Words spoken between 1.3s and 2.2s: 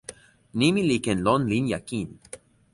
linja kin.